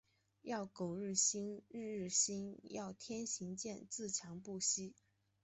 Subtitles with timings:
[0.41, 2.57] 要苟日新，日日新。
[2.63, 4.95] 要天行健，自强不息。